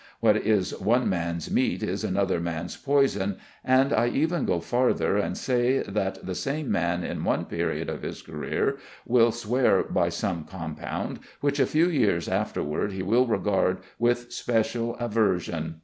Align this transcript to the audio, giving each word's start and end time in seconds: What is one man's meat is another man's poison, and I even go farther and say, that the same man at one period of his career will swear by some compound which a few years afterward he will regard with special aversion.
What 0.19 0.35
is 0.37 0.73
one 0.79 1.07
man's 1.09 1.51
meat 1.51 1.83
is 1.83 2.03
another 2.03 2.39
man's 2.39 2.75
poison, 2.75 3.37
and 3.63 3.93
I 3.93 4.07
even 4.07 4.45
go 4.45 4.59
farther 4.59 5.15
and 5.17 5.37
say, 5.37 5.83
that 5.83 6.25
the 6.25 6.33
same 6.33 6.71
man 6.71 7.03
at 7.03 7.21
one 7.21 7.45
period 7.45 7.87
of 7.87 8.01
his 8.01 8.23
career 8.23 8.79
will 9.05 9.31
swear 9.31 9.83
by 9.83 10.09
some 10.09 10.45
compound 10.45 11.19
which 11.39 11.59
a 11.59 11.67
few 11.67 11.87
years 11.87 12.27
afterward 12.27 12.93
he 12.93 13.03
will 13.03 13.27
regard 13.27 13.77
with 13.99 14.33
special 14.33 14.95
aversion. 14.99 15.75